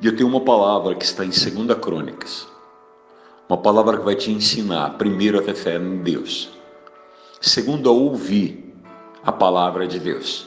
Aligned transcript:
E 0.00 0.06
eu 0.06 0.14
tenho 0.14 0.28
uma 0.28 0.42
palavra 0.42 0.94
que 0.94 1.04
está 1.04 1.24
em 1.24 1.30
2 1.30 1.76
Crônicas. 1.80 2.46
Uma 3.48 3.58
palavra 3.58 3.98
que 3.98 4.04
vai 4.04 4.14
te 4.14 4.30
ensinar, 4.30 4.90
primeiro, 4.90 5.40
a 5.40 5.42
ter 5.42 5.56
fé 5.56 5.76
em 5.76 5.96
Deus. 5.98 6.50
Segundo, 7.40 7.88
a 7.88 7.92
ouvir 7.92 8.76
a 9.24 9.32
palavra 9.32 9.88
de 9.88 9.98
Deus. 9.98 10.46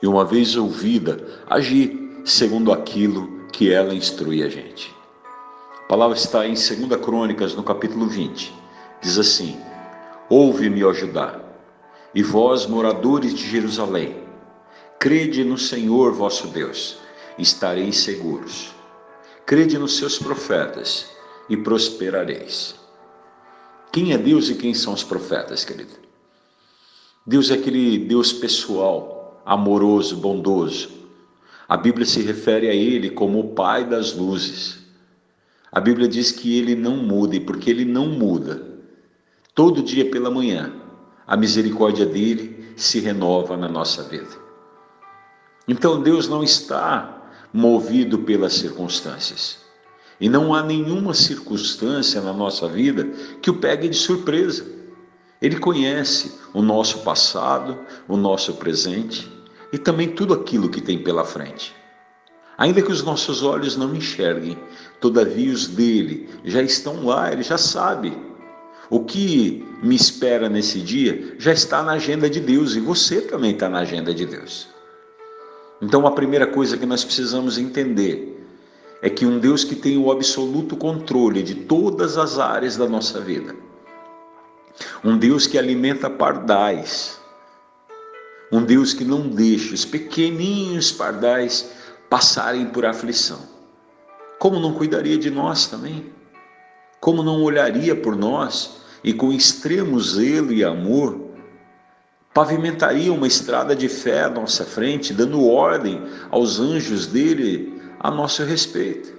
E 0.00 0.06
uma 0.06 0.24
vez 0.24 0.56
ouvida, 0.56 1.22
agir 1.46 2.22
segundo 2.24 2.72
aquilo 2.72 3.48
que 3.52 3.70
ela 3.70 3.94
instrui 3.94 4.42
a 4.42 4.48
gente. 4.48 4.90
A 5.84 5.86
palavra 5.86 6.16
está 6.16 6.46
em 6.46 6.54
2 6.54 6.68
Crônicas, 7.04 7.54
no 7.54 7.62
capítulo 7.62 8.06
20. 8.06 8.50
Diz 9.02 9.18
assim: 9.18 9.60
Ouve-me, 10.30 10.82
ó 10.84 10.94
Judá, 10.94 11.38
e 12.14 12.22
vós, 12.22 12.64
moradores 12.64 13.34
de 13.34 13.46
Jerusalém, 13.46 14.16
crede 14.98 15.44
no 15.44 15.58
Senhor 15.58 16.14
vosso 16.14 16.48
Deus 16.48 16.98
estareis 17.40 17.98
seguros. 17.98 18.74
Crede 19.46 19.78
nos 19.78 19.96
seus 19.96 20.18
profetas 20.18 21.10
e 21.48 21.56
prosperareis. 21.56 22.74
Quem 23.92 24.12
é 24.12 24.18
Deus 24.18 24.48
e 24.48 24.54
quem 24.54 24.72
são 24.72 24.92
os 24.92 25.02
profetas, 25.02 25.64
querido? 25.64 25.94
Deus 27.26 27.50
é 27.50 27.54
aquele 27.54 27.98
Deus 27.98 28.32
pessoal, 28.32 29.42
amoroso, 29.44 30.16
bondoso. 30.16 30.90
A 31.68 31.76
Bíblia 31.76 32.06
se 32.06 32.22
refere 32.22 32.68
a 32.68 32.74
Ele 32.74 33.10
como 33.10 33.40
o 33.40 33.48
Pai 33.48 33.84
das 33.84 34.12
luzes. 34.12 34.78
A 35.72 35.80
Bíblia 35.80 36.08
diz 36.08 36.32
que 36.32 36.58
Ele 36.58 36.74
não 36.74 36.96
muda, 36.96 37.36
e 37.36 37.40
porque 37.40 37.70
Ele 37.70 37.84
não 37.84 38.06
muda, 38.06 38.62
todo 39.54 39.82
dia 39.82 40.10
pela 40.10 40.30
manhã, 40.30 40.72
a 41.26 41.36
misericórdia 41.36 42.06
dele 42.06 42.72
se 42.76 42.98
renova 43.00 43.56
na 43.56 43.68
nossa 43.68 44.02
vida. 44.02 44.30
Então 45.68 46.02
Deus 46.02 46.28
não 46.28 46.42
está 46.42 47.19
movido 47.52 48.18
pelas 48.20 48.54
circunstâncias. 48.54 49.58
E 50.20 50.28
não 50.28 50.54
há 50.54 50.62
nenhuma 50.62 51.14
circunstância 51.14 52.20
na 52.20 52.32
nossa 52.32 52.68
vida 52.68 53.04
que 53.40 53.50
o 53.50 53.54
pegue 53.54 53.88
de 53.88 53.96
surpresa. 53.96 54.66
Ele 55.40 55.58
conhece 55.58 56.38
o 56.52 56.60
nosso 56.60 56.98
passado, 56.98 57.78
o 58.06 58.16
nosso 58.16 58.54
presente 58.54 59.30
e 59.72 59.78
também 59.78 60.08
tudo 60.08 60.34
aquilo 60.34 60.68
que 60.68 60.80
tem 60.80 61.02
pela 61.02 61.24
frente. 61.24 61.74
Ainda 62.58 62.82
que 62.82 62.92
os 62.92 63.02
nossos 63.02 63.42
olhos 63.42 63.74
não 63.74 63.94
enxerguem, 63.94 64.58
todavia 65.00 65.50
os 65.50 65.66
dele 65.66 66.28
já 66.44 66.60
estão 66.60 67.06
lá, 67.06 67.32
ele 67.32 67.42
já 67.42 67.56
sabe. 67.56 68.12
O 68.90 69.04
que 69.04 69.66
me 69.82 69.94
espera 69.94 70.46
nesse 70.46 70.80
dia 70.80 71.36
já 71.38 71.52
está 71.52 71.82
na 71.82 71.92
agenda 71.92 72.28
de 72.28 72.40
Deus 72.40 72.76
e 72.76 72.80
você 72.80 73.22
também 73.22 73.52
está 73.52 73.66
na 73.66 73.78
agenda 73.78 74.12
de 74.12 74.26
Deus. 74.26 74.68
Então, 75.80 76.06
a 76.06 76.10
primeira 76.10 76.46
coisa 76.46 76.76
que 76.76 76.84
nós 76.84 77.04
precisamos 77.04 77.56
entender 77.56 78.46
é 79.02 79.08
que 79.08 79.24
um 79.24 79.38
Deus 79.38 79.64
que 79.64 79.74
tem 79.74 79.96
o 79.96 80.12
absoluto 80.12 80.76
controle 80.76 81.42
de 81.42 81.54
todas 81.54 82.18
as 82.18 82.38
áreas 82.38 82.76
da 82.76 82.86
nossa 82.86 83.20
vida, 83.20 83.56
um 85.02 85.16
Deus 85.16 85.46
que 85.46 85.58
alimenta 85.58 86.10
pardais, 86.10 87.18
um 88.52 88.62
Deus 88.62 88.92
que 88.92 89.04
não 89.04 89.28
deixa 89.28 89.74
os 89.74 89.84
pequeninhos 89.84 90.92
pardais 90.92 91.70
passarem 92.10 92.66
por 92.66 92.84
aflição. 92.84 93.40
Como 94.38 94.58
não 94.58 94.74
cuidaria 94.74 95.16
de 95.16 95.30
nós 95.30 95.66
também? 95.66 96.12
Como 97.00 97.22
não 97.22 97.42
olharia 97.42 97.94
por 97.94 98.16
nós 98.16 98.80
e 99.02 99.14
com 99.14 99.32
extremo 99.32 99.98
zelo 100.00 100.52
e 100.52 100.64
amor 100.64 101.29
pavimentaria 102.32 103.12
uma 103.12 103.26
estrada 103.26 103.74
de 103.74 103.88
fé 103.88 104.24
à 104.24 104.28
nossa 104.28 104.64
frente, 104.64 105.12
dando 105.12 105.46
ordem 105.46 106.02
aos 106.30 106.60
anjos 106.60 107.06
dele 107.06 107.80
a 107.98 108.10
nosso 108.10 108.44
respeito. 108.44 109.12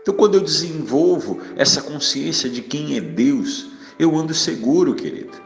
Então, 0.00 0.14
quando 0.14 0.34
eu 0.34 0.40
desenvolvo 0.40 1.40
essa 1.56 1.82
consciência 1.82 2.48
de 2.48 2.62
quem 2.62 2.96
é 2.96 3.00
Deus, 3.00 3.68
eu 3.98 4.16
ando 4.16 4.34
seguro, 4.34 4.94
querido. 4.94 5.40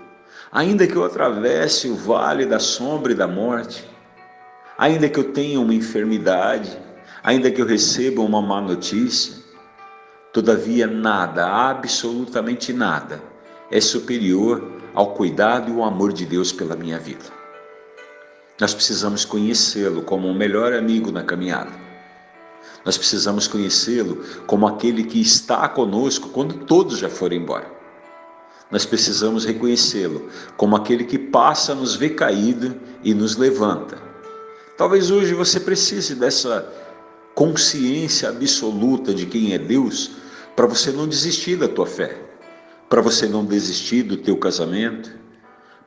Ainda 0.53 0.87
que 0.87 0.97
eu 0.97 1.05
atravesse 1.05 1.89
o 1.89 1.95
vale 1.95 2.47
da 2.47 2.59
sombra 2.59 3.13
e 3.13 3.17
da 3.17 3.27
morte, 3.27 3.87
ainda 4.79 5.09
que 5.09 5.19
eu 5.19 5.33
tenha 5.33 5.61
uma 5.61 5.75
enfermidade, 5.75 6.79
ainda 7.23 7.51
que 7.51 7.61
eu 7.61 7.67
receba 7.67 8.23
uma 8.23 8.41
má 8.41 8.61
notícia, 8.61 9.35
todavia 10.33 10.87
nada, 10.87 11.47
absolutamente 11.47 12.73
nada, 12.73 13.21
é 13.71 13.81
superior 13.81 14.76
ao 14.97 15.13
cuidado 15.13 15.71
e 15.71 15.75
o 15.75 15.85
amor 15.85 16.11
de 16.11 16.25
Deus 16.25 16.51
pela 16.51 16.75
minha 16.75 16.99
vida. 16.99 17.27
Nós 18.59 18.73
precisamos 18.73 19.27
conhecê-lo 19.27 20.01
como 20.01 20.27
o 20.27 20.35
melhor 20.35 20.73
amigo 20.73 21.13
na 21.13 21.23
caminhada. 21.23 21.71
Nós 22.83 22.97
precisamos 22.97 23.47
conhecê-lo 23.47 24.25
como 24.47 24.67
aquele 24.67 25.05
que 25.05 25.21
está 25.21 25.69
conosco 25.69 26.31
quando 26.31 26.65
todos 26.65 26.99
já 26.99 27.11
forem 27.11 27.43
embora. 27.43 27.71
Nós 28.71 28.87
precisamos 28.87 29.45
reconhecê-lo 29.45 30.31
como 30.57 30.75
aquele 30.75 31.05
que 31.05 31.19
passa 31.19 31.75
nos 31.75 31.95
ver 31.95 32.11
caído 32.11 32.75
e 33.05 33.13
nos 33.13 33.37
levanta. 33.37 33.99
Talvez 34.79 35.11
hoje 35.11 35.35
você 35.35 35.61
precise 35.61 36.15
dessa 36.15 36.67
consciência 37.35 38.31
absoluta 38.31 39.13
de 39.13 39.27
quem 39.27 39.53
é 39.53 39.59
Deus 39.59 40.13
para 40.57 40.67
você 40.67 40.91
não 40.91 41.07
desistir 41.07 41.57
da 41.57 41.69
tua 41.69 41.87
fé 41.87 42.26
para 42.89 43.01
você 43.01 43.27
não 43.27 43.45
desistir 43.45 44.03
do 44.03 44.17
teu 44.17 44.37
casamento, 44.37 45.13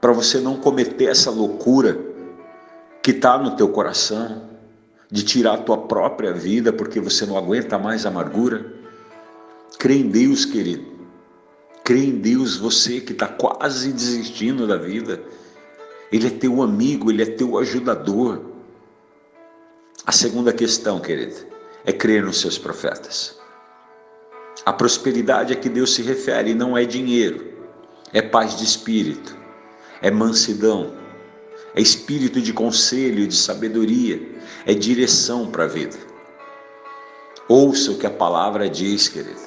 para 0.02 0.12
você 0.12 0.40
não 0.40 0.58
cometer 0.58 1.06
essa 1.06 1.30
loucura 1.30 2.00
que 3.02 3.12
está 3.12 3.38
no 3.38 3.56
teu 3.56 3.70
coração, 3.70 4.50
de 5.12 5.24
tirar 5.24 5.54
a 5.54 5.58
tua 5.58 5.78
própria 5.78 6.32
vida 6.32 6.72
porque 6.72 7.00
você 7.00 7.26
não 7.26 7.38
aguenta 7.38 7.80
mais 7.80 8.06
amargura. 8.06 8.74
Crê 9.80 9.96
em 9.96 10.08
Deus, 10.08 10.46
querido. 10.46 10.86
Crê 11.84 12.06
em 12.06 12.20
Deus, 12.20 12.58
você 12.58 13.02
que 13.02 13.14
está 13.14 13.28
quase 13.28 13.92
desistindo 13.92 14.68
da 14.68 14.78
vida. 14.78 15.20
Ele 16.12 16.28
é 16.28 16.30
teu 16.30 16.62
amigo, 16.62 17.10
ele 17.10 17.24
é 17.24 17.26
teu 17.26 17.58
ajudador. 17.58 18.42
A 20.06 20.12
segunda 20.12 20.54
questão, 20.54 21.00
querido, 21.00 21.36
é 21.86 21.92
crer 21.92 22.24
nos 22.24 22.40
seus 22.40 22.58
profetas. 22.58 23.39
A 24.70 24.74
prosperidade 24.74 25.52
a 25.52 25.56
que 25.56 25.68
Deus 25.68 25.96
se 25.96 26.04
refere 26.04 26.54
não 26.54 26.78
é 26.78 26.86
dinheiro, 26.86 27.44
é 28.14 28.22
paz 28.22 28.56
de 28.56 28.64
espírito, 28.64 29.36
é 30.00 30.12
mansidão, 30.12 30.94
é 31.74 31.82
espírito 31.82 32.40
de 32.40 32.54
conselho, 32.54 33.28
de 33.28 33.36
sabedoria, 33.36 34.22
é 34.68 34.76
direção 34.76 35.50
para 35.50 35.64
a 35.64 35.68
vida. 35.68 35.98
Ouça 37.48 37.90
o 37.90 37.98
que 37.98 38.06
a 38.06 38.12
palavra 38.12 38.70
diz, 38.70 39.08
querido. 39.08 39.42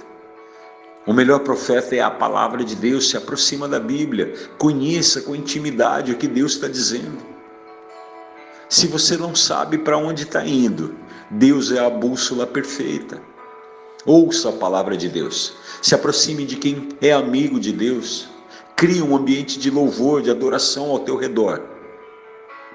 O 1.06 1.12
melhor 1.12 1.38
profeta 1.38 1.94
é 1.94 2.00
a 2.00 2.10
palavra 2.10 2.64
de 2.64 2.74
Deus, 2.74 3.08
se 3.08 3.16
aproxima 3.16 3.68
da 3.68 3.78
Bíblia, 3.78 4.34
conheça 4.58 5.20
com 5.20 5.36
intimidade 5.36 6.10
o 6.10 6.18
que 6.18 6.26
Deus 6.26 6.54
está 6.54 6.66
dizendo. 6.66 7.24
Se 8.68 8.88
você 8.88 9.16
não 9.16 9.36
sabe 9.36 9.78
para 9.78 9.96
onde 9.96 10.24
está 10.24 10.44
indo, 10.44 10.96
Deus 11.30 11.70
é 11.70 11.78
a 11.78 11.88
bússola 11.88 12.44
perfeita. 12.44 13.30
Ouça 14.04 14.48
a 14.48 14.52
palavra 14.52 14.96
de 14.96 15.08
Deus. 15.08 15.54
Se 15.80 15.94
aproxime 15.94 16.44
de 16.44 16.56
quem 16.56 16.88
é 17.00 17.12
amigo 17.12 17.60
de 17.60 17.72
Deus. 17.72 18.28
Crie 18.76 19.00
um 19.00 19.14
ambiente 19.14 19.58
de 19.58 19.70
louvor, 19.70 20.22
de 20.22 20.30
adoração 20.30 20.90
ao 20.90 20.98
teu 20.98 21.16
redor, 21.16 21.62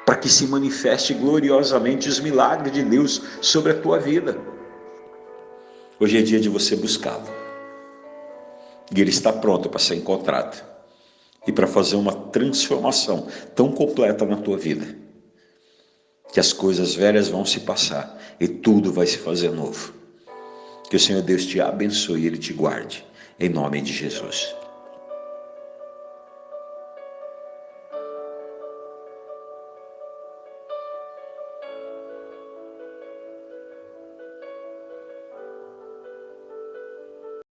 para 0.05 0.15
que 0.15 0.29
se 0.29 0.47
manifeste 0.47 1.13
gloriosamente 1.13 2.07
os 2.07 2.19
milagres 2.19 2.71
de 2.71 2.81
Deus 2.81 3.21
sobre 3.41 3.73
a 3.73 3.81
tua 3.81 3.99
vida. 3.99 4.38
Hoje 5.99 6.17
é 6.17 6.21
dia 6.21 6.39
de 6.39 6.47
você 6.47 6.75
buscá-lo. 6.77 7.27
E 8.95 9.01
ele 9.01 9.09
está 9.09 9.33
pronto 9.33 9.68
para 9.68 9.79
ser 9.79 9.95
encontrado 9.95 10.63
e 11.45 11.51
para 11.51 11.68
fazer 11.68 11.97
uma 11.97 12.13
transformação 12.13 13.27
tão 13.53 13.71
completa 13.71 14.25
na 14.25 14.38
tua 14.38 14.57
vida 14.57 14.95
que 16.31 16.39
as 16.39 16.53
coisas 16.53 16.94
velhas 16.94 17.29
vão 17.29 17.44
se 17.45 17.62
passar 17.62 18.18
e 18.39 18.47
tudo 18.47 18.94
vai 18.94 19.07
se 19.07 19.18
fazer 19.18 19.50
novo. 19.51 19.94
Que 20.89 20.95
o 20.95 21.00
Senhor 21.00 21.22
Deus 21.22 21.45
te 21.45 21.60
abençoe 21.60 22.22
e 22.22 22.28
Ele 22.28 22.38
te 22.38 22.54
guarde. 22.54 23.06
Em 23.39 23.50
nome 23.50 23.81
de 23.81 23.94
Jesus. 23.94 24.56